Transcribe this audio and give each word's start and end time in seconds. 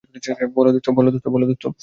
বল, 0.55 1.41
দোস্ত। 1.45 1.65